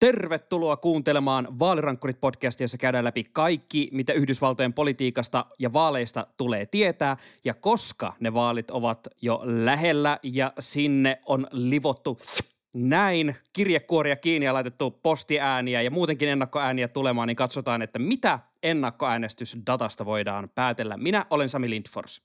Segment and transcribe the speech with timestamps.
[0.00, 7.16] Tervetuloa kuuntelemaan Vaalirankkurit podcastia, jossa käydään läpi kaikki, mitä Yhdysvaltojen politiikasta ja vaaleista tulee tietää.
[7.44, 12.18] Ja koska ne vaalit ovat jo lähellä ja sinne on livottu
[12.74, 20.04] näin kirjekuoria kiinni ja laitettu postiääniä ja muutenkin ennakkoääniä tulemaan, niin katsotaan, että mitä ennakkoäänestysdatasta
[20.06, 20.96] voidaan päätellä.
[20.96, 22.22] Minä olen Sami Lindfors.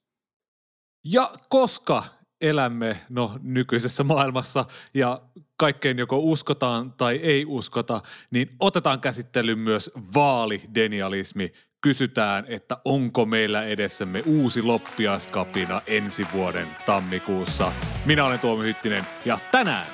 [1.03, 2.03] Ja koska
[2.43, 5.21] elämme no, nykyisessä maailmassa ja
[5.57, 8.01] kaikkeen joko uskotaan tai ei uskota,
[8.31, 11.51] niin otetaan käsittelyyn myös vaalidenialismi.
[11.81, 17.71] Kysytään, että onko meillä edessämme uusi loppiaskapina ensi vuoden tammikuussa.
[18.05, 19.87] Minä olen Tuomi Hyttinen ja tänään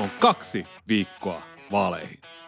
[0.00, 2.35] on kaksi viikkoa vaaleihin.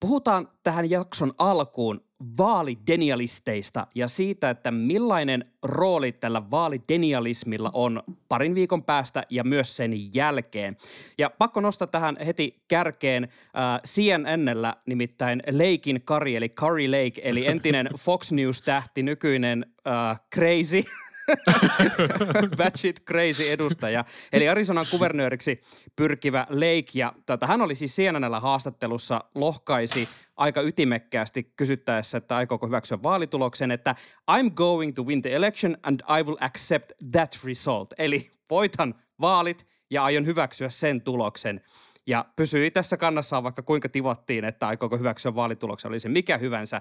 [0.00, 2.00] Puhutaan tähän jakson alkuun
[2.38, 10.14] vaalidenialisteista ja siitä, että millainen rooli tällä vaalidenialismilla on parin viikon päästä ja myös sen
[10.14, 10.76] jälkeen.
[11.18, 17.46] Ja pakko nostaa tähän heti kärkeen äh, CNNllä nimittäin Leikin Kari, eli Curry Lake, eli
[17.46, 20.82] entinen Fox News-tähti, nykyinen äh, crazy–
[22.58, 25.60] batshit crazy edustaja, eli Arizonan kuvernööriksi
[25.96, 26.90] pyrkivä Lake.
[26.94, 33.70] Ja tota, hän oli siis CNNllä haastattelussa, lohkaisi aika ytimekkäästi kysyttäessä, että aikooko hyväksyä vaalituloksen,
[33.70, 33.94] että
[34.30, 37.94] I'm going to win the election and I will accept that result.
[37.98, 41.60] Eli voitan vaalit ja aion hyväksyä sen tuloksen.
[42.06, 46.80] Ja pysyi tässä kannassaan, vaikka kuinka tivattiin, että aikooko hyväksyä vaalituloksen, oli se mikä hyvänsä.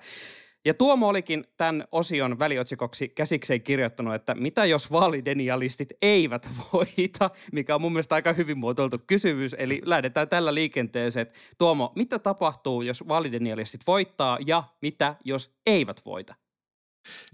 [0.66, 7.76] Ja Tuomo olikin tämän osion väliotsikoksi käsikseen kirjoittanut, että mitä jos vaalidenialistit eivät voita, mikä
[7.76, 9.56] on mun mielestä aika hyvin muotoiltu kysymys.
[9.60, 16.02] Eli lähdetään tällä liikenteeseen, että Tuomo, mitä tapahtuu, jos vaalidenialistit voittaa ja mitä jos eivät
[16.06, 16.36] voita?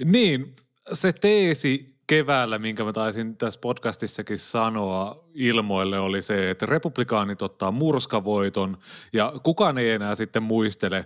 [0.06, 0.56] Niin,
[0.94, 7.72] se teesi keväällä, minkä mä taisin tässä podcastissakin sanoa ilmoille, oli se, että republikaanit ottaa
[7.72, 8.78] murskavoiton
[9.13, 11.06] ja kukaan ei enää sitten muistele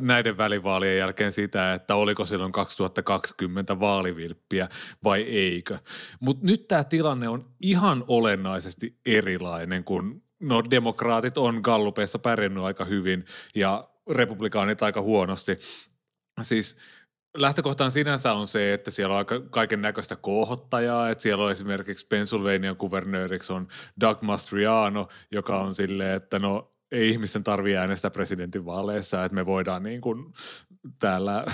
[0.00, 4.68] näiden välivaalien jälkeen sitä, että oliko silloin 2020 vaalivilppiä
[5.04, 5.78] vai eikö.
[6.20, 12.84] Mutta nyt tämä tilanne on ihan olennaisesti erilainen, kun no demokraatit on gallupeissa pärjännyt aika
[12.84, 13.24] hyvin
[13.54, 15.58] ja republikaanit aika huonosti.
[16.42, 16.76] Siis–
[17.36, 22.76] lähtökohtaan sinänsä on se, että siellä on kaiken näköistä kohottajaa, että siellä on esimerkiksi Pennsylvanian
[22.76, 23.68] kuvernööriksi on
[24.00, 29.82] Doug Mastriano, joka on silleen, että no ei ihmisten tarvitse äänestää presidentinvaaleissa, että me voidaan
[29.82, 30.32] niin kuin
[30.98, 31.46] täällä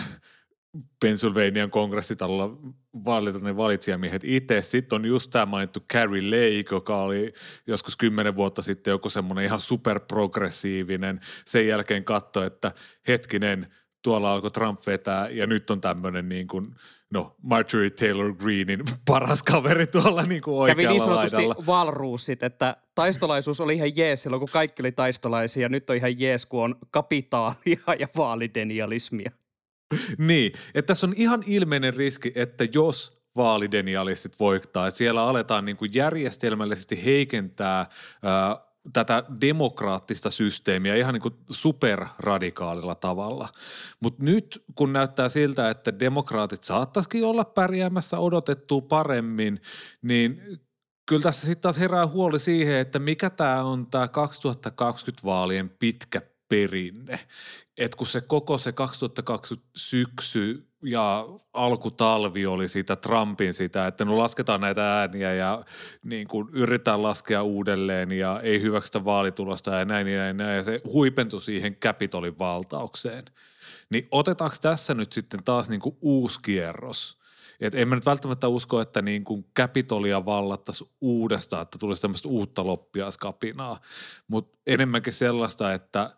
[1.00, 2.56] Pennsylvanian kongressitalolla
[3.04, 4.62] valita ne valitsijamiehet itse.
[4.62, 7.32] Sitten on just tämä mainittu Carrie Lake, joka oli
[7.66, 11.20] joskus kymmenen vuotta sitten joku semmoinen ihan superprogressiivinen.
[11.46, 12.72] Sen jälkeen katsoi, että
[13.08, 13.66] hetkinen–
[14.06, 16.74] tuolla alkoi Trump vetää ja nyt on tämmöinen niin kuin,
[17.10, 21.66] no Marjorie Taylor Greenin paras kaveri tuolla niin kuin oikealla Kävi niin sanotusti laidalla.
[21.66, 26.20] valruusit, että taistolaisuus oli ihan jees silloin, kun kaikki oli taistolaisia ja nyt on ihan
[26.20, 29.30] jees, kun on kapitaalia ja vaalidenialismia.
[30.18, 35.76] niin, että tässä on ihan ilmeinen riski, että jos vaalidenialistit voittaa, että siellä aletaan niin
[35.76, 43.48] kuin järjestelmällisesti heikentää äh, tätä demokraattista systeemiä ihan niin kuin superradikaalilla tavalla.
[44.00, 49.60] Mutta nyt kun näyttää siltä, että demokraatit saattaisikin olla pärjäämässä odotettua paremmin,
[50.02, 50.42] niin
[51.06, 56.22] kyllä tässä sitten taas herää huoli siihen, että mikä tämä on tämä 2020 vaalien pitkä
[56.48, 57.18] perinne.
[57.78, 64.18] että kun se koko se 2020 syksy ja alkutalvi oli sitä Trumpin sitä, että no
[64.18, 65.64] lasketaan näitä ääniä ja
[66.04, 70.56] niin kuin yritetään laskea uudelleen ja ei hyväksytä vaalitulosta ja näin ja näin.
[70.56, 73.24] Ja se huipentui siihen Capitolin valtaukseen.
[73.90, 77.18] Niin otetaanko tässä nyt sitten taas niin kuin uusi kierros?
[77.60, 82.28] Et en mä nyt välttämättä usko, että niin kuin Capitolia vallattaisiin uudestaan, että tulisi tämmöistä
[82.28, 83.80] uutta loppiaskapinaa,
[84.28, 86.10] mutta enemmänkin sellaista, että–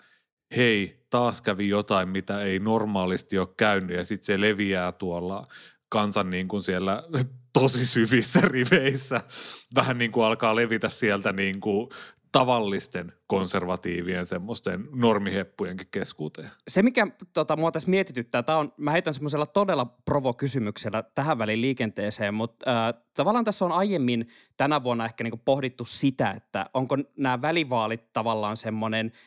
[0.56, 5.46] hei, taas kävi jotain, mitä ei normaalisti ole käynyt ja sitten se leviää tuolla
[5.88, 7.02] kansan niin kuin siellä
[7.60, 9.20] tosi syvissä riveissä.
[9.74, 11.88] Vähän niin kuin alkaa levitä sieltä niin kuin
[12.32, 16.50] tavallisten konservatiivien semmoisten normiheppujenkin keskuuteen.
[16.68, 21.60] Se, mikä tota, mua tässä mietityttää, tää on, mä heitän semmoisella todella provokysymyksellä tähän väliin
[21.60, 26.96] liikenteeseen, mutta äh, tavallaan tässä on aiemmin tänä vuonna ehkä niinku pohdittu sitä, että onko
[27.16, 29.12] nämä välivaalit tavallaan semmoinen–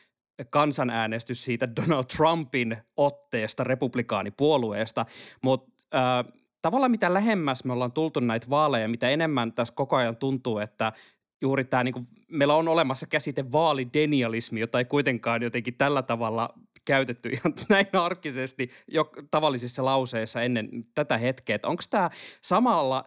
[0.49, 5.05] kansanäänestys siitä Donald Trumpin otteesta republikaanipuolueesta,
[5.43, 10.17] mutta äh, tavallaan mitä lähemmäs me ollaan tultu näitä vaaleja, mitä enemmän tässä koko ajan
[10.17, 10.93] tuntuu, että
[11.41, 16.49] juuri tämä, niin meillä on olemassa käsite vaalidenialismi, jota ei kuitenkaan jotenkin tällä tavalla
[16.85, 21.59] käytetty ihan näin arkisesti jo tavallisissa lauseissa ennen tätä hetkeä.
[21.63, 22.09] Onko tämä
[22.41, 23.05] samalla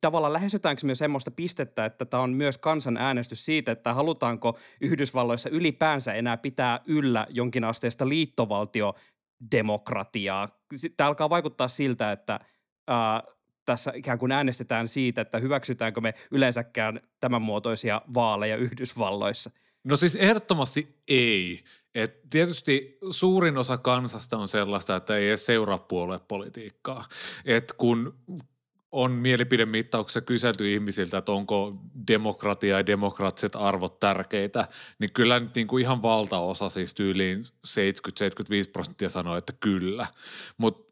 [0.00, 6.14] tavallaan lähestytäänkö myös semmoista pistettä, että tämä on myös kansanäänestys siitä, että halutaanko Yhdysvalloissa ylipäänsä
[6.14, 10.48] enää pitää yllä jonkinasteista liittovaltiodemokratiaa.
[10.96, 12.40] Tämä alkaa vaikuttaa siltä, että
[12.86, 13.22] ää,
[13.64, 19.50] tässä ikään kuin äänestetään siitä, että hyväksytäänkö me yleensäkään tämän muotoisia vaaleja Yhdysvalloissa.
[19.84, 21.64] No siis ehdottomasti ei.
[21.94, 27.04] Et tietysti suurin osa kansasta on sellaista, että ei edes seuraa puoluepolitiikkaa.
[27.44, 28.18] Et kun
[28.92, 31.76] on mielipidemittauksessa kyselty ihmisiltä, että onko
[32.08, 34.68] demokratia ja demokraattiset arvot tärkeitä,
[34.98, 37.42] niin kyllä nyt niin kuin ihan valtaosa, siis tyyliin 70-75
[38.72, 40.06] prosenttia sanoo, että kyllä.
[40.58, 40.88] Mutta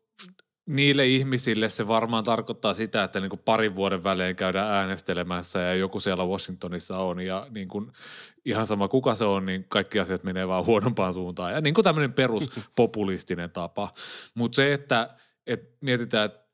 [0.67, 5.75] niille ihmisille se varmaan tarkoittaa sitä, että niin kuin parin vuoden välein käydään äänestelemässä ja
[5.75, 7.93] joku siellä Washingtonissa on ja niin kuin
[8.45, 11.53] ihan sama kuka se on, niin kaikki asiat menee vaan huonompaan suuntaan.
[11.53, 13.93] Ja niin kuin tämmöinen peruspopulistinen tapa.
[14.35, 15.15] Mutta se, että,
[15.47, 16.46] että mietitään, että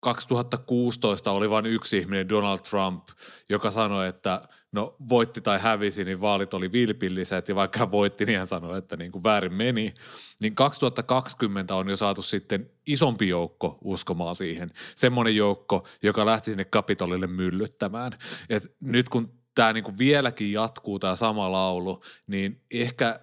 [0.00, 3.08] 2016 oli vain yksi ihminen, Donald Trump,
[3.48, 8.24] joka sanoi, että no voitti tai hävisi, niin vaalit oli vilpilliset ja vaikka hän voitti,
[8.24, 9.94] niin hän sanoi, että niin kuin väärin meni.
[10.42, 14.70] Niin 2020 on jo saatu sitten isompi joukko uskomaan siihen.
[14.94, 18.12] Semmoinen joukko, joka lähti sinne Kapitolille myllyttämään.
[18.50, 23.20] Et nyt kun tämä niin kuin vieläkin jatkuu tämä sama laulu, niin ehkä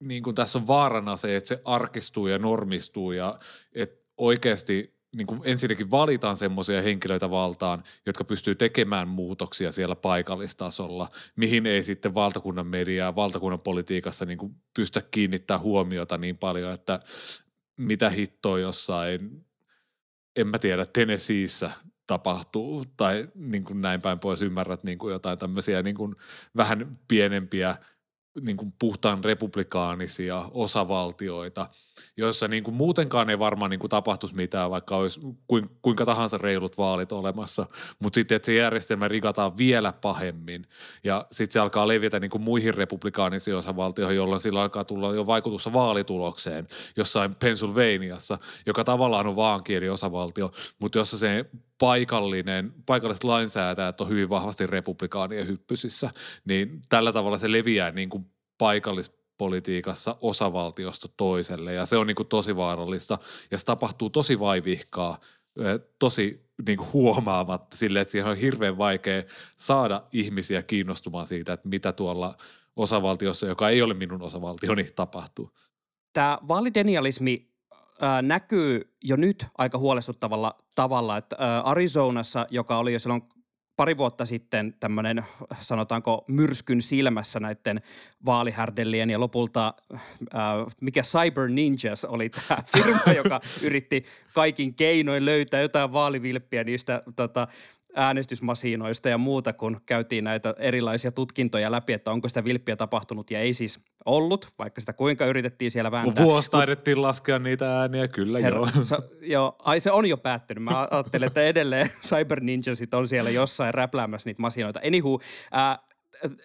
[0.00, 3.38] niin kuin tässä on vaarana se, että se arkistuu ja normistuu ja
[3.74, 11.10] että oikeasti– niin kuin ensinnäkin valitaan semmoisia henkilöitä valtaan, jotka pystyy tekemään muutoksia siellä paikallistasolla,
[11.36, 17.00] mihin ei sitten valtakunnan mediaa, valtakunnan politiikassa niin kuin pystytä kiinnittää huomiota niin paljon, että
[17.76, 19.46] mitä hittoa jossain,
[20.36, 21.70] en mä tiedä, Tennesseeissä
[22.06, 26.16] tapahtuu tai niin kuin näin päin pois ymmärrät niin kuin jotain tämmöisiä niin kuin
[26.56, 27.76] vähän pienempiä–
[28.40, 31.66] niin kuin puhtaan republikaanisia osavaltioita,
[32.16, 35.20] joissa niin kuin muutenkaan ei varmaan niin kuin tapahtuisi mitään, vaikka olisi
[35.82, 37.66] kuinka tahansa reilut vaalit olemassa,
[37.98, 40.66] mutta sitten, että se järjestelmä rigataan vielä pahemmin
[41.04, 45.26] ja sitten se alkaa levitä niin kuin muihin republikaanisiin osavaltioihin, jolloin sillä alkaa tulla jo
[45.26, 46.66] vaikutussa vaalitulokseen
[46.96, 51.44] jossain Pennsylvaniassa, joka tavallaan on vaankieliosavaltio, mutta jossa se
[51.78, 56.10] paikallinen, paikalliset lainsäätäjät on hyvin vahvasti republikaanien hyppysissä,
[56.44, 58.25] niin tällä tavalla se leviää niin kuin
[58.58, 63.18] paikallispolitiikassa osavaltiosta toiselle ja se on niin kuin tosi vaarallista
[63.50, 65.18] ja se tapahtuu tosi vaivihkaa,
[65.98, 69.22] tosi niin kuin huomaamatta sille, että siihen on hirveän vaikea
[69.56, 72.34] saada ihmisiä kiinnostumaan siitä, että mitä tuolla
[72.76, 75.50] osavaltiossa, joka ei ole minun osavaltioni, tapahtuu.
[76.12, 77.50] Tämä vaalidenialismi
[78.02, 83.22] äh, näkyy jo nyt aika huolestuttavalla tavalla, että Arizonassa, joka oli jo silloin
[83.76, 85.24] pari vuotta sitten tämmöinen,
[85.60, 87.80] sanotaanko myrskyn silmässä näiden
[88.26, 90.00] vaalihärdellien ja lopulta, äh,
[90.80, 97.48] mikä Cyber Ninjas oli tämä firma, joka yritti kaikin keinoin löytää jotain vaalivilppiä niistä tota,
[97.96, 103.40] äänestysmasinoista ja muuta, kun käytiin näitä erilaisia tutkintoja läpi, että onko sitä vilppiä tapahtunut ja
[103.40, 106.24] ei siis ollut, vaikka sitä kuinka yritettiin siellä vääntää.
[106.24, 108.84] Vuosi taidettiin laskea niitä ääniä, kyllä Herra, joo.
[108.84, 109.56] Se, joo.
[109.58, 110.64] Ai se on jo päättynyt.
[110.64, 114.80] Mä ajattelen, että edelleen Cyber Ninjasit on siellä jossain räpläämässä niitä masinoita.
[114.86, 115.20] Anywho,
[115.56, 115.78] äh,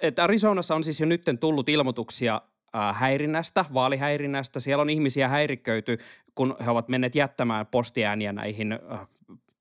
[0.01, 2.41] että Arizonassa on siis jo nytten tullut ilmoituksia
[2.93, 4.59] häirinnästä, vaalihäirinnästä.
[4.59, 5.97] Siellä on ihmisiä häiriköity,
[6.35, 8.79] kun he ovat menneet jättämään postiääniä näihin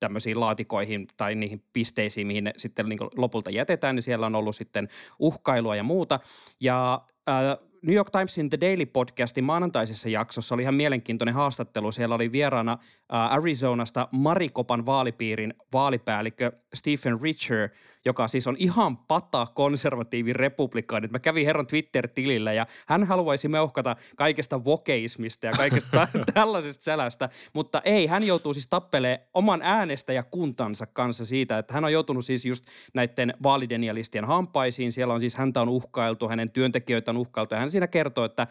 [0.00, 4.56] tämmöisiin laatikoihin tai niihin pisteisiin, mihin ne sitten niin lopulta jätetään, niin siellä on ollut
[4.56, 4.88] sitten
[5.18, 6.20] uhkailua ja muuta.
[6.60, 11.92] Ja äh, New York Timesin The Daily podcastin maanantaisessa jaksossa oli ihan mielenkiintoinen haastattelu.
[11.92, 17.68] Siellä oli vieraana äh, Arizonasta Marikopan vaalipiirin vaalipäällikkö Stephen Richer,
[18.04, 21.08] joka siis on ihan pata konservatiivin republikaani.
[21.08, 27.82] Mä kävin herran Twitter-tilillä ja hän haluaisi meuhkata kaikesta vokeismista ja kaikesta tällaisesta sälästä, mutta
[27.84, 32.64] ei, hän joutuu siis tappelee oman äänestäjäkuntansa kanssa siitä, että hän on joutunut siis just
[32.94, 34.92] näiden vaalidenialistien hampaisiin.
[34.92, 38.46] Siellä on siis häntä on uhkailtu, hänen työntekijöitä on uhkailtu ja hän siinä kertoo, että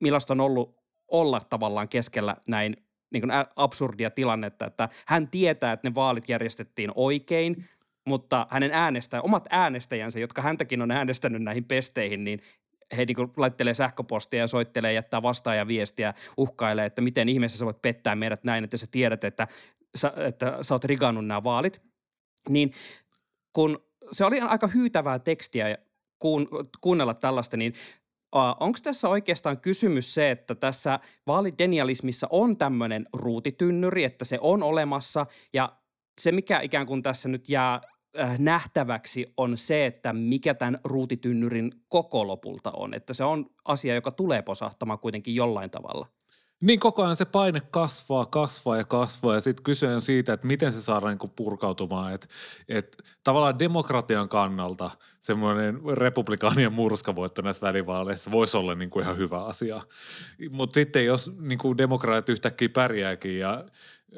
[0.00, 0.76] millaista on ollut
[1.08, 2.76] olla tavallaan keskellä näin
[3.10, 7.64] niin kuin absurdia tilannetta, että hän tietää, että ne vaalit järjestettiin oikein,
[8.06, 12.40] mutta hänen äänestä, omat äänestäjänsä, jotka häntäkin on äänestänyt näihin pesteihin, niin
[12.96, 17.82] he niin laittelee sähköpostia ja soittelee, jättää vastaaja viestiä, uhkailee, että miten ihmeessä sä voit
[17.82, 19.46] pettää meidät näin, että sä tiedät, että
[19.94, 21.82] sä, että sä oot rigannut nämä vaalit.
[22.48, 22.72] Niin
[23.52, 25.78] kun se oli aika hyytävää tekstiä
[26.18, 26.48] kuun,
[26.80, 27.72] kuunnella tällaista, niin
[28.60, 35.26] Onko tässä oikeastaan kysymys se, että tässä vaalidenialismissa on tämmöinen ruutitynnyri, että se on olemassa
[35.52, 35.76] ja
[36.20, 37.80] se, mikä ikään kuin tässä nyt jää
[38.38, 42.94] nähtäväksi, on se, että mikä tämän ruutitynnyrin koko lopulta on.
[42.94, 46.06] Että se on asia, joka tulee posahtamaan kuitenkin jollain tavalla.
[46.60, 50.46] Niin koko ajan se paine kasvaa, kasvaa ja kasvaa ja sitten kyse on siitä, että
[50.46, 52.14] miten se saadaan niin purkautumaan.
[52.14, 52.26] Että
[52.68, 54.90] et, tavallaan demokratian kannalta
[55.20, 59.80] semmoinen republikaanien murskavoitto näissä välivaaleissa voisi olla niin kuin ihan hyvä asia.
[60.50, 63.64] Mutta sitten jos niin kuin demokraatit yhtäkkiä pärjääkin ja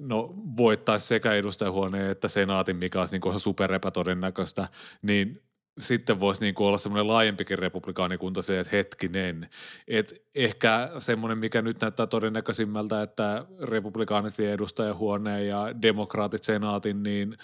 [0.01, 4.69] no voittaisi sekä edustajahuoneen että senaatin, mikä olisi niin ihan superepätodennäköistä,
[5.03, 5.43] niin
[5.79, 9.49] sitten voisi niin olla semmoinen laajempikin republikaanikunta se, että hetkinen,
[9.89, 17.37] että ehkä semmoinen, mikä nyt näyttää todennäköisimmältä, että republikaanit vie edustajahuoneen ja demokraatit senaatin, niin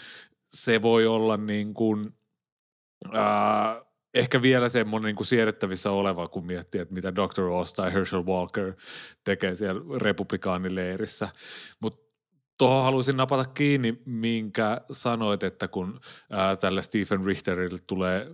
[0.49, 2.15] se voi olla niin kuin,
[3.13, 3.83] ää,
[4.15, 7.43] ehkä vielä semmoinen niin kuin siedettävissä oleva, kun miettii, että mitä Dr.
[7.43, 8.73] Oz tai Herschel Walker
[9.25, 11.29] tekee siellä republikaanileirissä.
[11.81, 12.02] Mutta
[12.63, 16.01] tuohon haluaisin napata kiinni, minkä sanoit, että kun
[16.31, 18.27] ää, tälle Stephen Richterille tulee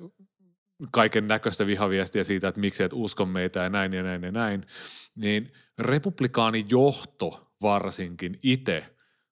[0.93, 4.67] kaiken näköistä vihaviestiä siitä, että miksi et usko meitä ja näin ja näin ja näin,
[5.15, 8.87] niin republikaanijohto varsinkin itse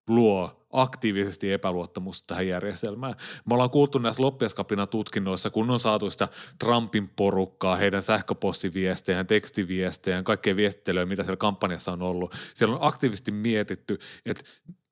[0.09, 3.15] luo aktiivisesti epäluottamusta tähän järjestelmään.
[3.45, 6.29] Me ollaan kuultu näissä loppiaskapina tutkinnoissa, kun on saatu sitä
[6.59, 12.35] Trumpin porukkaa, heidän sähköpostiviestejään, tekstiviestejään, kaikkea viestittelyä, mitä siellä kampanjassa on ollut.
[12.55, 14.45] Siellä on aktiivisesti mietitty, että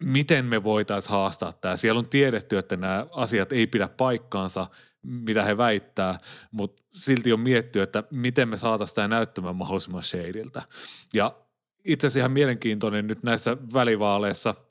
[0.02, 1.76] miten me voitaisiin haastaa tämä.
[1.76, 4.66] Siellä on tiedetty, että nämä asiat ei pidä paikkaansa,
[5.02, 6.18] mitä he väittää,
[6.50, 10.62] mutta silti on mietitty, että miten me saataisiin tämä näyttämään mahdollisimman shadeiltä.
[11.14, 11.36] Ja
[11.84, 14.54] itse asiassa ihan mielenkiintoinen nyt näissä välivaaleissa–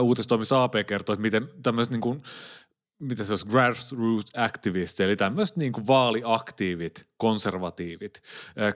[0.00, 2.22] uutistoimissa AP kertoo, että miten tämmöiset niin kuin,
[2.98, 8.22] mitä se olisi, grassroots activist, eli tämmöiset niin kuin vaaliaktiivit, konservatiivit,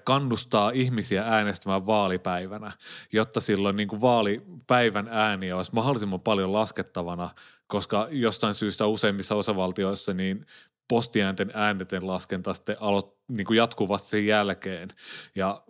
[0.05, 2.73] kannustaa ihmisiä äänestämään vaalipäivänä,
[3.13, 7.31] jotta silloin niin kuin vaalipäivän ääniä olisi mahdollisimman paljon laskettavana,
[7.67, 10.47] koska jostain syystä useimmissa osavaltioissa niin
[10.89, 14.89] postiäänten ääneten laskenta sitten aloit, niin kuin jatkuvasti sen jälkeen.
[15.35, 15.63] Ja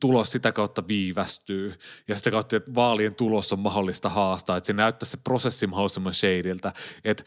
[0.00, 1.74] tulos sitä kautta viivästyy.
[2.08, 6.14] Ja sitä kautta, että vaalien tulos on mahdollista haastaa, että se näyttää se prosessi mahdollisimman
[6.14, 6.72] shadeiltä,
[7.04, 7.24] että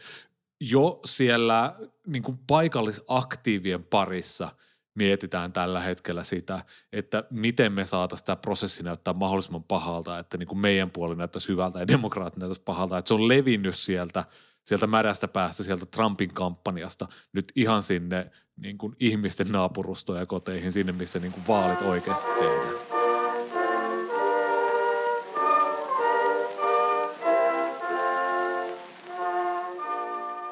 [0.60, 1.74] jo siellä
[2.06, 4.48] niin kuin paikallisaktiivien parissa
[4.94, 10.46] mietitään tällä hetkellä sitä, että miten me saataisiin tämä prosessi näyttää mahdollisimman pahalta, että niin
[10.46, 14.24] kuin meidän puoli näyttäisi hyvältä ja demokraatit näyttäisi pahalta, että se on levinnyt sieltä–
[14.64, 20.72] sieltä märästä päästä, sieltä Trumpin kampanjasta nyt ihan sinne niin kuin ihmisten naapurustoja ja koteihin,
[20.72, 22.74] sinne missä niin kuin vaalit oikeasti tehdään.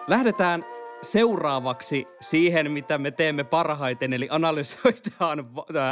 [0.07, 0.65] Lähdetään
[1.03, 5.47] seuraavaksi siihen, mitä me teemme parhaiten, eli analysoidaan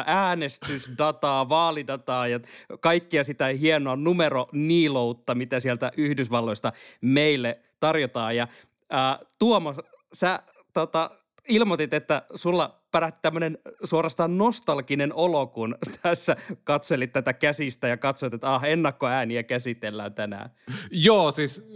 [0.06, 2.40] äänestysdataa, vaalidataa ja
[2.80, 8.36] kaikkia sitä hienoa numeroniiloutta, mitä sieltä Yhdysvalloista meille tarjotaan.
[8.36, 8.48] Ja
[8.90, 9.74] ää, Tuomo,
[10.12, 11.10] sä tota,
[11.48, 18.34] ilmoitit, että sulla pärähti tämmöinen suorastaan nostalginen olo, kun tässä katselit tätä käsistä ja katsoit,
[18.34, 20.50] että ah, ennakkoääniä käsitellään tänään.
[20.90, 21.66] Joo, siis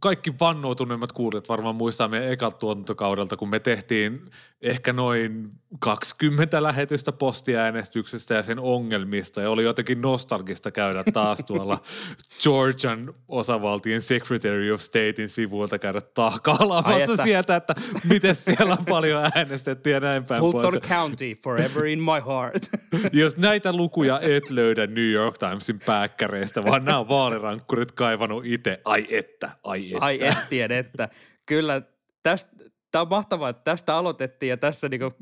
[0.00, 4.30] kaikki vannoutuneimmat kuulijat varmaan muistaa meidän ekalta tuotantokaudelta, kun me tehtiin
[4.62, 9.40] ehkä noin 20 lähetystä postiäänestyksestä ja sen ongelmista.
[9.40, 11.78] Ja oli jotenkin nostalgista käydä taas tuolla
[12.42, 17.74] Georgian osavaltien Secretary of Statein sivuilta käydä tahkaalaamassa sieltä, että
[18.08, 20.82] miten siellä on paljon äänestetty ja näin päin Fulton pois.
[20.88, 22.62] County, forever in my heart.
[23.12, 28.80] Jos näitä lukuja et löydä New York Timesin pääkkäreistä, vaan nämä on vaalirankkurit kaivannut itse.
[28.84, 30.04] Ai että, ai että.
[30.04, 31.08] Ai ettien, että.
[31.46, 31.82] Kyllä
[32.22, 32.50] tästä,
[32.90, 35.12] tämä on mahtavaa, että tästä aloitettiin ja tässä niinku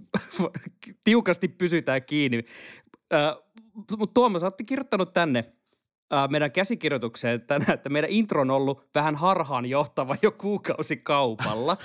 [1.05, 2.45] tiukasti pysytään kiinni.
[3.15, 3.37] Äh,
[3.99, 5.53] Mutta Tuomas, olette kirjoittanut tänne
[6.13, 11.77] äh, meidän käsikirjoitukseen tänään, että meidän intro on ollut vähän harhaan johtava jo kuukausi kaupalla.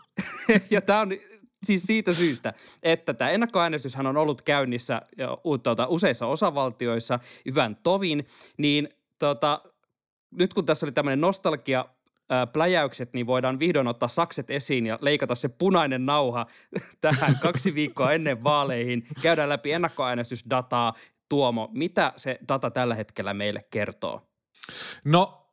[0.70, 1.08] ja tämä on
[1.66, 5.02] siis siitä syystä, että tämä ennakkoäänestyshän on ollut käynnissä
[5.62, 8.88] tuota, useissa osavaltioissa hyvän tovin, niin
[9.18, 9.62] tota,
[10.30, 11.84] nyt kun tässä oli tämmöinen nostalgia
[12.52, 16.46] pläjäykset, niin voidaan vihdoin ottaa sakset esiin ja leikata se punainen nauha
[17.00, 19.06] tähän kaksi viikkoa ennen vaaleihin.
[19.22, 20.94] Käydään läpi ennakkoäänestysdataa.
[21.28, 24.22] Tuomo, mitä se data tällä hetkellä meille kertoo?
[25.04, 25.48] No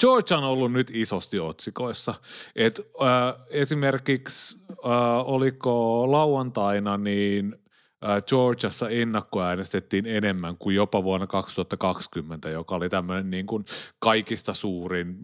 [0.00, 2.14] George on ollut nyt isosti otsikoissa.
[2.56, 4.78] Et, äh, esimerkiksi äh,
[5.24, 7.56] oliko lauantaina, niin
[8.04, 13.64] äh, Georgiassa ennakkoäänestettiin enemmän kuin jopa vuonna 2020, joka oli tämmöinen niin kuin
[13.98, 15.16] kaikista suurin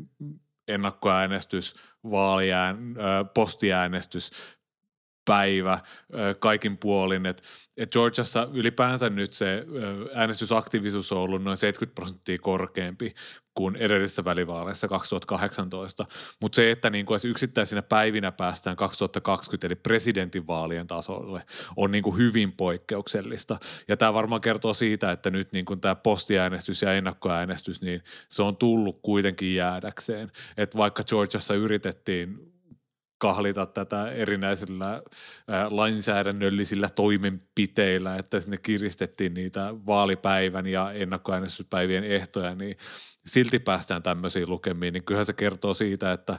[0.69, 1.75] ennakkoäänestys,
[2.11, 2.95] vaaliään,
[3.35, 4.58] postiäänestys
[5.29, 5.81] päivä
[6.39, 7.27] kaikin puolin.
[7.27, 7.43] Et,
[7.77, 9.65] et Georgiassa ylipäänsä nyt se
[10.15, 13.15] äänestysaktiivisuus on ollut noin 70 prosenttia korkeampi
[13.55, 16.07] kuin edellisessä välivaaleissa 2018.
[16.41, 21.43] Mutta se, että niin kuin yksittäisinä päivinä päästään 2020 eli presidentinvaalien tasolle,
[21.77, 23.59] on niin kuin hyvin poikkeuksellista.
[23.89, 28.43] Ja tämä varmaan kertoo siitä, että nyt niin kuin tämä postiäänestys ja ennakkoäänestys, niin se
[28.43, 30.33] on tullut kuitenkin jäädäkseen.
[30.57, 32.58] Että vaikka Georgiassa yritettiin
[33.19, 35.03] kahlita tätä erinäisillä
[35.71, 42.77] lainsäädännöllisillä toimenpiteillä, että sinne kiristettiin niitä vaalipäivän ja ennakkoäänestyspäivien ehtoja, niin
[43.27, 46.39] silti päästään tämmöisiin lukemiin, niin kyllähän se kertoo siitä, että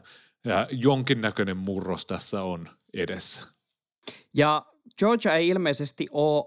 [0.72, 3.46] jonkinnäköinen murros tässä on edessä.
[4.34, 4.66] Ja
[4.98, 6.46] Georgia ei ilmeisesti ole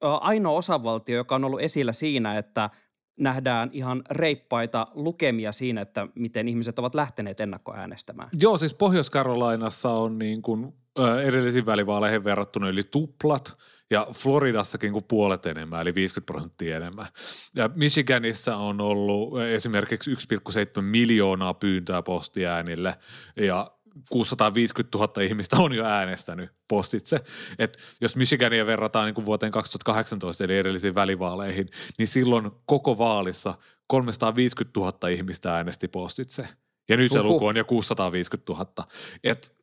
[0.00, 2.70] ainoa osavaltio, joka on ollut esillä siinä, että–
[3.16, 8.28] nähdään ihan reippaita lukemia siinä, että miten ihmiset ovat lähteneet ennakkoäänestämään.
[8.40, 10.74] Joo, siis Pohjois-Karolainassa on niin kuin
[11.22, 13.56] edellisiin välivaaleihin verrattuna yli tuplat
[13.90, 17.06] ja Floridassakin kuin puolet enemmän, eli 50 prosenttia enemmän.
[17.54, 22.94] Ja Michiganissa on ollut esimerkiksi 1,7 miljoonaa pyyntöä postiäänille
[23.36, 23.70] ja
[24.10, 27.20] 650 000 ihmistä on jo äänestänyt postitse.
[27.58, 33.54] Et jos Michigania verrataan niin kuin vuoteen 2018 eli edellisiin välivaaleihin, niin silloin koko vaalissa
[33.86, 36.48] 350 000 ihmistä äänesti postitse.
[36.88, 37.30] Ja nyt se Uhuh.
[37.30, 38.88] luku on jo 650 000.
[39.24, 39.56] Et,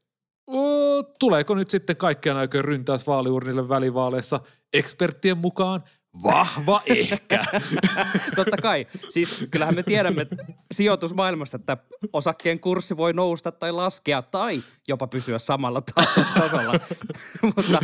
[0.48, 4.40] o, tuleeko nyt sitten kaikkiaan aikojen ryntäys vaaliurnille välivaaleissa
[4.74, 5.84] eksperttien mukaan
[6.24, 7.44] Vahva ehkä.
[8.36, 8.88] Totta kai.
[9.10, 10.28] Siis kyllähän me tiedämme
[10.72, 11.78] sijoitusmaailmasta, että
[12.14, 15.82] osakkeen kurssi voi nousta tai laskea tai jopa pysyä samalla
[16.40, 16.80] tasolla.
[17.56, 17.80] Mutta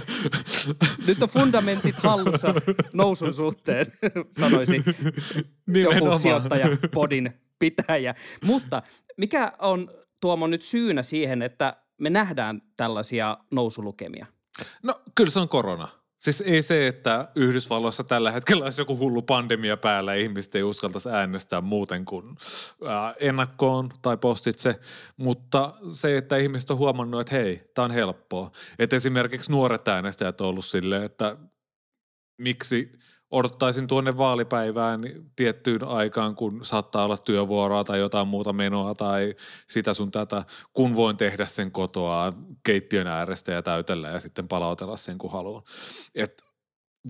[1.08, 2.54] nyt on fundamentit hallussa
[2.94, 3.86] nousun suhteen,
[4.32, 4.84] sanoisi
[5.68, 6.06] Nimenomaan.
[6.12, 8.16] joku sijoittaja podin pitäjä.
[8.46, 8.82] Mutta
[9.18, 14.26] mikä on Tuomo nyt syynä siihen, että me nähdään tällaisia nousulukemia?
[14.84, 15.88] No kyllä se on korona.
[16.20, 20.64] Siis ei se, että Yhdysvalloissa tällä hetkellä olisi joku hullu pandemia päällä ja ihmiset ei
[20.64, 22.38] uskaltaisi äänestää muuten kuin
[23.20, 24.80] ennakkoon tai postitse,
[25.18, 28.52] mutta se, että ihmiset on huomannut, että hei, tämä on helppoa.
[28.80, 31.38] Että esimerkiksi nuoret äänestäjät on ollut silleen, että
[32.38, 32.92] miksi–
[33.32, 35.02] odottaisin tuonne vaalipäivään
[35.36, 39.36] tiettyyn aikaan, kun saattaa olla työvuoroa tai jotain muuta menoa tai
[39.68, 44.98] sitä sun tätä, kun voin tehdä sen kotoa keittiön äärestä ja täytellä ja sitten palautella
[44.98, 45.64] sen, kun haluan.
[46.16, 46.44] Et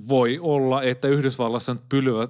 [0.07, 1.79] voi olla, että Yhdysvallassa on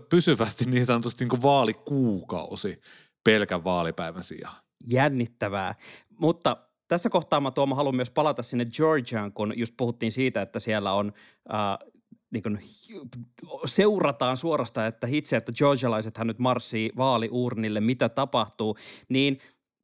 [0.09, 2.81] pysyvästi niin sanotusti niin kuin vaalikuukausi
[3.23, 4.55] pelkän vaalipäivän sijaan.
[4.89, 5.75] Jännittävää.
[6.09, 10.59] Mutta tässä kohtaa mä Tuomo haluan myös palata sinne Georgiaan, kun just puhuttiin siitä, että
[10.59, 11.13] siellä on
[11.53, 11.91] äh,
[12.31, 12.59] niin kuin,
[13.65, 18.77] seurataan suorastaan, että hitse, että georgialaisethan nyt marssii vaaliurnille, mitä tapahtuu,
[19.09, 19.39] niin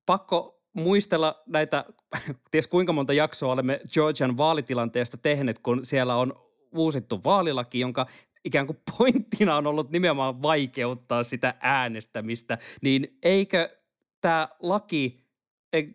[0.06, 1.86] pakko muistella näitä,
[2.52, 6.34] ties kuinka monta jaksoa olemme Georgian vaalitilanteesta tehneet, kun siellä on
[6.76, 8.06] uusittu vaalilaki, jonka
[8.46, 13.78] ikään kuin pointtina on ollut nimenomaan vaikeuttaa sitä äänestämistä, niin eikö
[14.22, 15.24] tämä laki,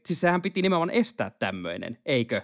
[0.06, 2.42] siis sehän piti nimenomaan estää tämmöinen, eikö?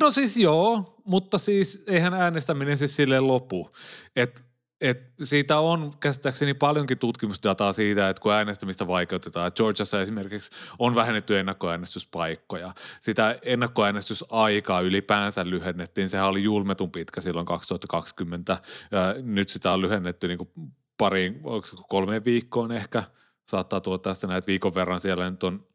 [0.00, 3.70] No siis joo, mutta siis eihän äänestäminen siis silleen lopu.
[4.16, 4.44] Et,
[4.80, 11.38] et siitä on käsittääkseni paljonkin tutkimusdataa siitä, että kun äänestämistä vaikeutetaan, Georgiassa esimerkiksi on vähennetty
[11.38, 12.74] ennakkoäänestyspaikkoja.
[13.00, 16.08] Sitä ennakkoäänestysaikaa ylipäänsä lyhennettiin.
[16.08, 18.58] Sehän oli julmetun pitkä silloin 2020.
[18.90, 20.50] Ja nyt sitä on lyhennetty niin kuin
[20.98, 23.04] pariin, onko kolmeen viikkoon ehkä.
[23.48, 25.66] Saattaa tulla tästä näitä viikon verran siellä nyt on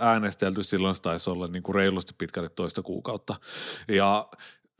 [0.00, 3.34] äänestelty, silloin se taisi olla niin kuin reilusti pitkälle toista kuukautta.
[3.88, 4.28] Ja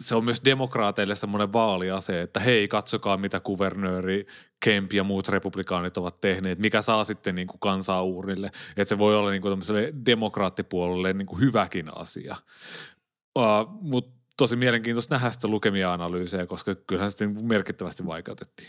[0.00, 4.26] se on myös demokraateille semmoinen vaaliase, että hei, katsokaa mitä kuvernööri
[4.64, 8.50] Kemp ja muut republikaanit ovat tehneet, mikä saa sitten niin kuin kansaa uurnille.
[8.76, 9.60] Että se voi olla niin kuin
[10.06, 12.36] demokraattipuolelle niin kuin hyväkin asia.
[13.38, 13.44] Uh,
[13.80, 18.68] Mutta tosi mielenkiintoista nähdä sitä lukemia-analyysejä, koska kyllähän sitä merkittävästi vaikeutettiin.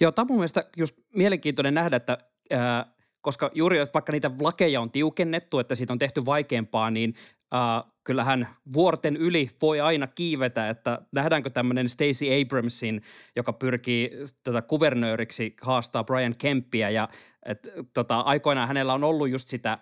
[0.00, 2.18] Joo, tämä on mun mielestä just mielenkiintoinen nähdä, että
[2.52, 2.84] äh,
[3.20, 7.14] koska juuri vaikka niitä lakeja on tiukennettu, että siitä on tehty vaikeampaa, niin
[7.54, 13.02] äh, kyllähän vuorten yli voi aina kiivetä, että nähdäänkö tämmöinen Stacey Abramsin,
[13.36, 14.10] joka pyrkii
[14.44, 16.90] tätä kuvernööriksi haastaa Brian Kemppiä.
[16.90, 17.08] Ja
[17.46, 19.78] et, tota, aikoinaan hänellä on ollut just sitä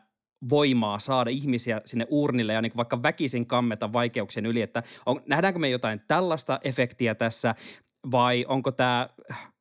[0.51, 5.59] voimaa saada ihmisiä sinne urnille ja niin vaikka väkisin kammeta vaikeuksien yli, että on, nähdäänkö
[5.59, 7.55] me jotain tällaista efektiä tässä
[8.11, 9.09] vai onko tämä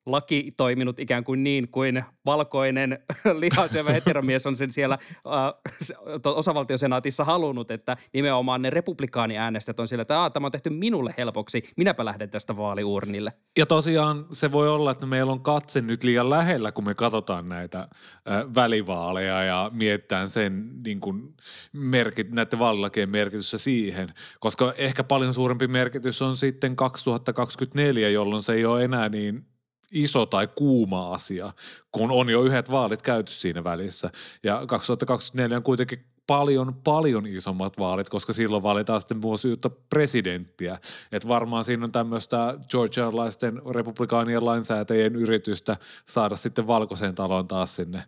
[0.07, 2.99] laki toiminut ikään kuin niin kuin valkoinen
[3.39, 10.29] lihasevä heteromies on sen siellä äh, osavaltiosenaatissa halunnut, että nimenomaan ne republikaaniäänestäjät on siellä, että
[10.33, 13.33] tämä on tehty minulle helpoksi, minäpä lähden tästä vaaliurnille.
[13.57, 17.49] Ja tosiaan se voi olla, että meillä on katse nyt liian lähellä, kun me katsotaan
[17.49, 21.35] näitä äh, välivaaleja ja mietitään sen niin kuin
[21.73, 28.53] merkit, näiden vaalilakien merkitystä siihen, koska ehkä paljon suurempi merkitys on sitten 2024, jolloin se
[28.53, 29.45] ei ole enää niin
[29.91, 31.53] iso tai kuuma asia,
[31.91, 34.11] kun on jo yhdet vaalit käyty siinä välissä.
[34.43, 40.77] Ja 2024 on kuitenkin paljon, paljon isommat vaalit, koska silloin valitaan sitten vuosi uutta presidenttiä.
[41.11, 48.03] Et varmaan siinä on tämmöistä georgialaisten republikaanien lainsäätäjien yritystä saada sitten valkoiseen taloon taas sinne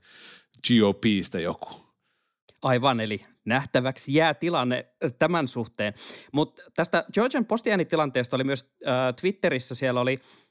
[0.68, 1.70] GOPstä joku.
[2.62, 4.86] Aivan, eli nähtäväksi jää tilanne
[5.20, 5.94] tämän suhteen.
[6.34, 10.49] Mutta tästä Georgian postiäänitilanteesta oli myös äh, Twitterissä, siellä oli– äh,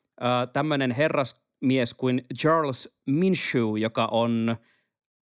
[0.53, 4.57] tämmöinen herrasmies kuin Charles Minshew, joka on,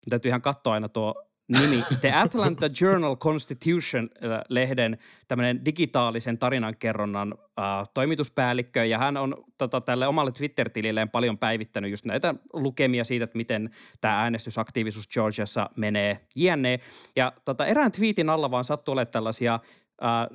[0.09, 8.85] täytyy ihan katsoa aina tuo nimi, The Atlanta Journal Constitution-lehden tämmöinen digitaalisen tarinankerronnan äh, toimituspäällikkö,
[8.85, 13.69] ja hän on tota, tälle omalle Twitter-tililleen paljon päivittänyt just näitä lukemia siitä, että miten
[14.01, 16.79] tämä äänestysaktiivisuus Georgiassa menee jne.
[17.15, 19.59] Ja tota, erään twiitin alla vaan sattuu olemaan tällaisia–
[20.03, 20.27] äh,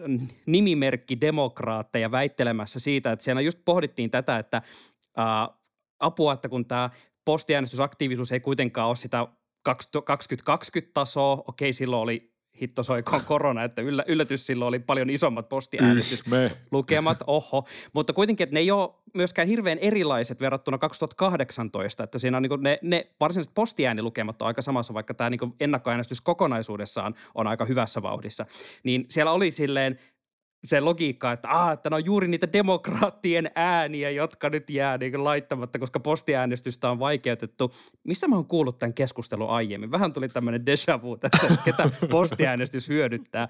[0.47, 4.57] nimimerkkidemokraatteja väittelemässä siitä, että siellä just pohdittiin tätä, että
[5.19, 5.57] äh,
[6.01, 6.91] apua, että kun tämä
[7.25, 9.27] postiäänestysaktiivisuus ei kuitenkaan ole sitä
[9.69, 17.23] 2020-tasoa, okei silloin oli hitto soikoon korona, että yllä, yllätys silloin oli paljon isommat postiäänestyslukemat,
[17.27, 17.65] oho.
[17.93, 22.63] Mutta kuitenkin, että ne ei ole myöskään hirveän erilaiset verrattuna 2018, että siinä on niin
[22.63, 28.03] ne, ne varsinaiset postiäänilukemat on aika samassa, vaikka tämä niin ennakkoäänestys kokonaisuudessaan on aika hyvässä
[28.03, 28.47] vauhdissa.
[28.85, 29.99] Niin siellä oli silleen
[30.65, 35.25] se logiikka, että, ah, että ne on juuri niitä demokraattien ääniä, jotka nyt jää niin
[35.25, 37.73] laittamatta, koska postiäänestystä on vaikeutettu.
[38.05, 39.91] Missä mä oon kuullut tämän keskustelun aiemmin?
[39.91, 41.31] Vähän tuli tämmöinen deja vu, että
[41.65, 43.49] ketä postiäänestys hyödyttää.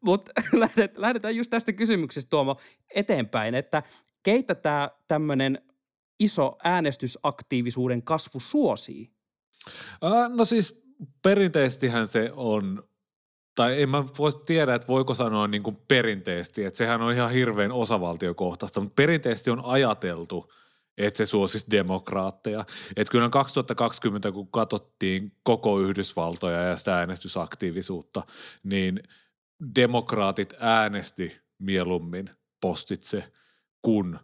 [0.00, 0.32] Mutta
[0.96, 2.56] lähdetään just tästä kysymyksestä Tuomo
[2.94, 3.82] eteenpäin, että
[4.22, 5.62] keitä tämä tämmöinen
[6.20, 9.10] iso äänestysaktiivisuuden kasvu suosii?
[10.34, 10.88] No siis
[11.22, 12.87] perinteisestihän se on
[13.58, 17.30] tai en mä voisi tiedä, että voiko sanoa niin kuin perinteisesti, että sehän on ihan
[17.30, 20.52] hirveän osavaltiokohtaista, mutta perinteisesti on ajateltu,
[20.98, 22.64] että se suosisi demokraatteja.
[22.96, 28.22] Että kyllä 2020, kun katsottiin koko Yhdysvaltoja ja sitä äänestysaktiivisuutta,
[28.62, 29.02] niin
[29.74, 33.24] demokraatit äänesti mieluummin postitse
[33.82, 34.18] kuin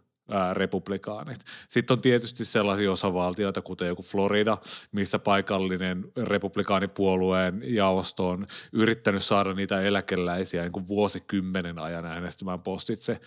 [0.53, 1.39] republikaanit.
[1.67, 4.57] Sitten on tietysti sellaisia osavaltioita, kuten joku Florida,
[4.91, 13.19] missä paikallinen republikaanipuolueen jaosto on yrittänyt saada niitä eläkeläisiä niin kuin vuosikymmenen ajan äänestämään postitse.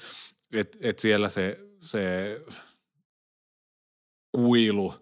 [0.52, 2.36] Et, et siellä se, se
[4.32, 4.94] kuilu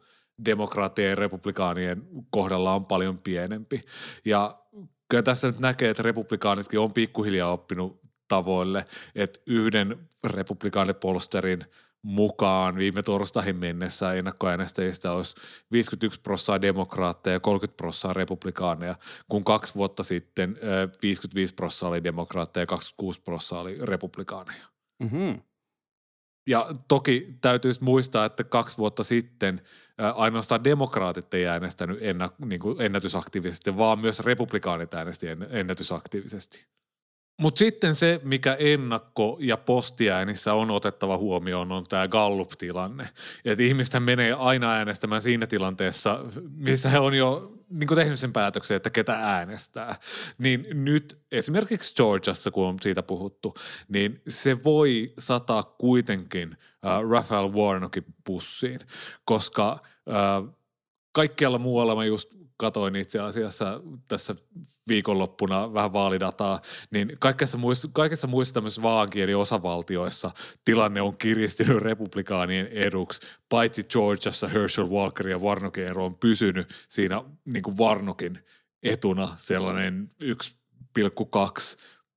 [0.44, 3.80] demokraattien ja republikaanien kohdalla on paljon pienempi.
[4.24, 4.58] Ja
[5.08, 11.64] kyllä tässä nyt näkee, että republikaanitkin on pikkuhiljaa oppinut tavoille, että yhden republikaanipolsterin–
[12.06, 15.36] mukaan viime torstaihin mennessä ennakkoäänestäjistä olisi
[15.72, 18.94] 51 prosenttia demokraatteja ja 30 prosenttia republikaaneja,
[19.28, 20.56] kun kaksi vuotta sitten
[21.02, 24.66] 55 prosenttia oli demokraatteja ja 26 prosenttia oli republikaaneja.
[25.02, 25.40] Mm-hmm.
[26.48, 29.62] Ja toki täytyy muistaa, että kaksi vuotta sitten
[30.14, 36.66] ainoastaan demokraatit ei äänestänyt ennä, niin kuin ennätysaktiivisesti, vaan myös republikaanit äänesti ennätysaktiivisesti.
[37.40, 43.08] Mutta sitten se, mikä ennakko- ja postiäänissä on otettava huomioon, on tämä Gallup-tilanne.
[43.44, 46.24] Että ihmisten menee aina äänestämään siinä tilanteessa,
[46.56, 49.96] missä he on jo niin tehnyt sen päätöksen, että ketä äänestää.
[50.38, 53.54] Niin nyt esimerkiksi Georgiassa, kun on siitä puhuttu,
[53.88, 58.80] niin se voi sataa kuitenkin äh, Raphael Warnockin pussiin,
[59.24, 59.72] koska
[60.08, 60.54] äh,
[61.12, 64.34] kaikkialla muualla mä just katoin itse asiassa tässä
[64.88, 70.30] viikonloppuna vähän vaalidataa, niin kaikessa muissa, kaikessa muissa tämmöisissä vaankieliosavaltioissa
[70.64, 77.22] tilanne on kiristynyt republikaanien eduksi, paitsi Georgiassa Herschel Walker ja Warnockin ero on pysynyt siinä
[77.44, 78.38] niin kuin Warnockin
[78.82, 80.30] etuna sellainen 1,2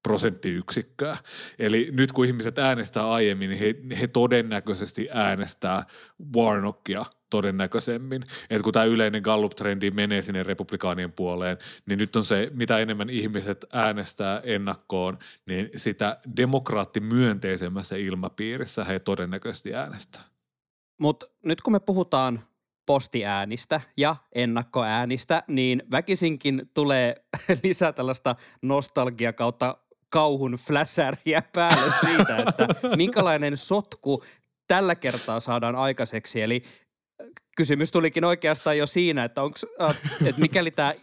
[0.03, 1.17] prosenttiyksikköä.
[1.59, 5.85] Eli nyt kun ihmiset äänestää aiemmin, niin he, he todennäköisesti äänestää
[6.35, 8.23] Warnockia todennäköisemmin.
[8.49, 13.09] Että kun tämä yleinen Gallup-trendi menee sinne republikaanien puoleen, niin nyt on se, mitä enemmän
[13.09, 20.21] ihmiset äänestää ennakkoon, niin sitä demokraattimyönteisemmässä ilmapiirissä he todennäköisesti äänestää.
[20.99, 22.39] Mutta nyt kun me puhutaan
[22.85, 27.15] postiäänistä ja ennakkoäänistä, niin väkisinkin tulee
[27.63, 29.77] lisää tällaista nostalgia kautta
[30.09, 34.23] kauhun fläsäriä päälle siitä, että minkälainen sotku
[34.67, 36.41] tällä kertaa saadaan aikaiseksi.
[36.41, 36.61] Eli
[37.57, 40.93] kysymys tulikin oikeastaan jo siinä, että, onks, äh, että mikäli tämä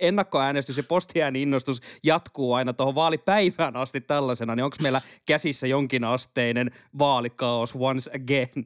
[0.00, 7.74] ennakkoäänestys ja postiääni-innostus jatkuu aina tuohon vaalipäivään asti tällaisena, niin onko meillä käsissä jonkinasteinen vaalikaos
[7.76, 8.64] once again?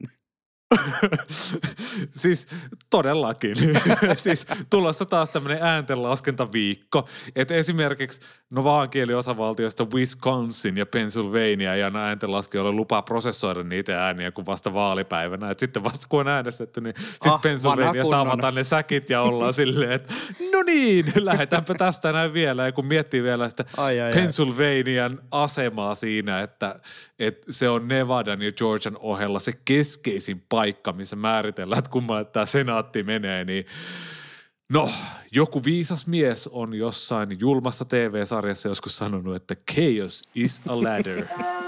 [2.21, 2.47] siis
[2.89, 3.55] todellakin.
[4.15, 7.07] siis tulossa taas tämmöinen ääntenlaskentaviikko.
[7.35, 14.73] Että esimerkiksi no vaankieliosavaltioista Wisconsin ja Pennsylvania ja ääntenlaskijoille lupaa prosessoida niitä ääniä kuin vasta
[14.73, 15.49] vaalipäivänä.
[15.49, 19.53] Et sitten vasta kun on äänestetty, niin sitten Ah, Pennsylvania saavataan ne säkit ja ollaan
[19.53, 20.13] silleen, että
[20.51, 22.65] no niin, lähdetäänpä tästä näin vielä.
[22.65, 24.11] Ja kun miettii vielä sitä Ai, ai, ai.
[24.11, 26.79] Pennsylvanian asemaa siinä, että,
[27.19, 30.60] että se on Nevadan ja Georgian ohella se keskeisin paikka,
[30.95, 33.65] missä määritellään, että kummalle tämä senaatti menee, niin
[34.73, 34.89] no,
[35.31, 41.25] joku viisas mies on jossain julmassa TV-sarjassa joskus sanonut, että chaos is a ladder.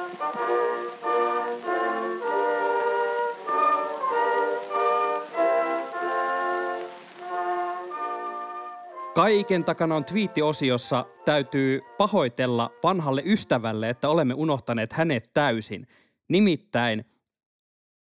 [9.16, 15.88] Kaiken takana on twiittiosiossa täytyy pahoitella vanhalle ystävälle, että olemme unohtaneet hänet täysin.
[16.28, 17.06] Nimittäin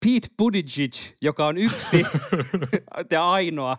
[0.04, 2.02] Pete Buttigieg, joka on yksi
[3.10, 3.76] ja ainoa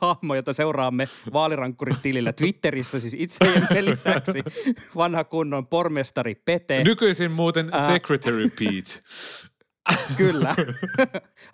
[0.00, 4.42] hahmo, jota seuraamme vaalirankkurit-tilillä Twitterissä, siis itsejemme lisäksi
[4.96, 6.84] vanha kunnon pormestari Pete.
[6.84, 7.86] Nykyisin muuten Ää.
[7.86, 9.02] Secretary Pete.
[10.16, 10.54] Kyllä.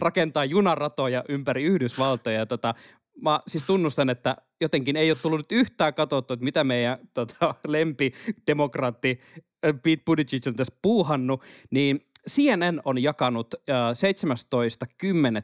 [0.00, 2.38] Rakentaa junaratoja ympäri Yhdysvaltoja.
[2.38, 2.74] Ja tota,
[3.22, 9.20] mä siis tunnustan, että jotenkin ei ole tullut yhtään katsottu, että mitä meidän tota, lempidemokraatti
[9.66, 13.74] äh, Pete Buttigieg on tässä puuhannut, niin CNN on jakanut äh,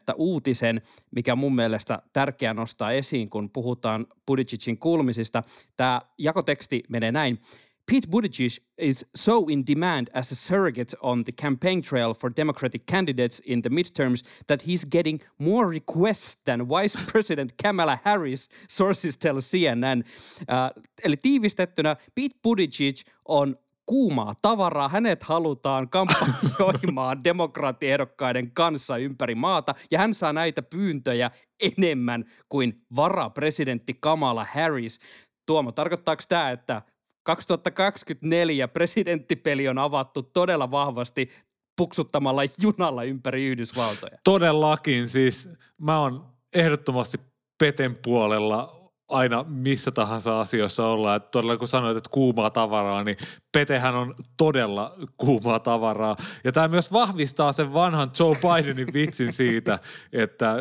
[0.08, 0.14] 17.10.
[0.16, 5.42] uutisen, mikä mun mielestä tärkeää nostaa esiin, kun puhutaan Buttigiegin kuulumisista.
[5.76, 7.38] Tämä jakoteksti menee näin.
[7.86, 12.86] Pete Buttigieg is so in demand as a surrogate on the campaign trail for Democratic
[12.86, 19.16] candidates in the midterms that he's getting more requests than Vice President Kamala Harris, sources
[19.16, 20.04] tell CNN.
[20.48, 20.70] Uh,
[21.04, 24.88] eli tiivistettynä Pete Buttigieg on kuumaa tavaraa.
[24.88, 31.30] Hänet halutaan kampanjoimaan demokraattiehdokkaiden kanssa ympäri maata, ja hän saa näitä pyyntöjä
[31.62, 35.00] enemmän kuin varapresidentti Kamala Harris.
[35.46, 36.82] Tuomo, tarkoittaako tämä, että
[37.22, 41.28] 2024 presidenttipeli on avattu todella vahvasti
[41.76, 44.18] puksuttamalla junalla ympäri Yhdysvaltoja.
[44.24, 45.48] Todellakin, siis
[45.80, 47.18] mä oon ehdottomasti
[47.58, 51.16] Peten puolella aina missä tahansa asioissa ollaan.
[51.16, 53.16] Että todella kun sanoit, että kuumaa tavaraa, niin
[53.52, 56.16] Petehän on todella kuumaa tavaraa.
[56.44, 59.78] Ja tämä myös vahvistaa sen vanhan Joe Bidenin vitsin siitä,
[60.12, 60.56] että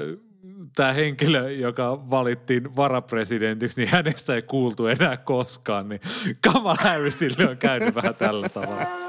[0.75, 6.01] tämä henkilö, joka valittiin varapresidentiksi, niin hänestä ei kuultu enää koskaan, niin
[6.41, 9.02] Kamala Harrisille on käynyt vähän tällä tavalla.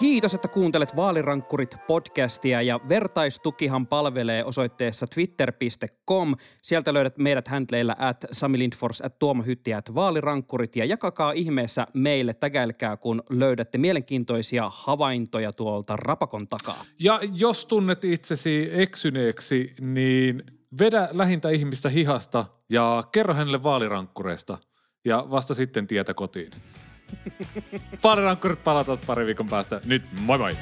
[0.00, 6.34] Kiitos, että kuuntelet Vaalirankkurit podcastia ja vertaistukihan palvelee osoitteessa twitter.com.
[6.62, 11.86] Sieltä löydät meidät handleilla at Sami Lindfors, at Tuomo Hytti, at Vaalirankkurit ja jakakaa ihmeessä
[11.94, 16.84] meille, tägäilkää kun löydätte mielenkiintoisia havaintoja tuolta rapakon takaa.
[16.98, 20.42] Ja jos tunnet itsesi eksyneeksi, niin
[20.78, 24.58] vedä lähintä ihmistä hihasta ja kerro hänelle vaalirankkureista.
[25.04, 26.50] Ja vasta sitten tietä kotiin.
[28.04, 29.80] Vaalirankkurit palataan pari viikon päästä.
[29.84, 30.56] Nyt moi moi!